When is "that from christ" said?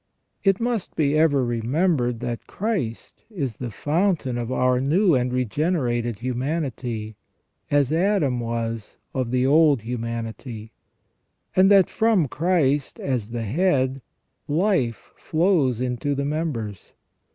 11.69-12.99